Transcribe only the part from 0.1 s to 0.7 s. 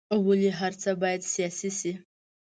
ولې